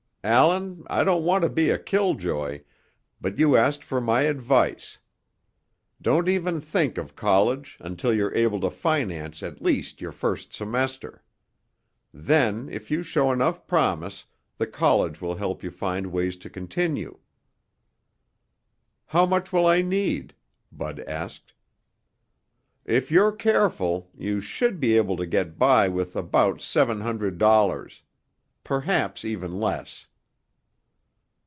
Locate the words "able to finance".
8.35-9.41